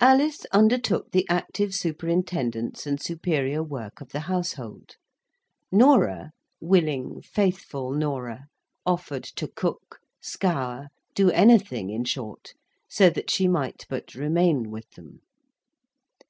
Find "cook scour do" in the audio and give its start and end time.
9.48-11.30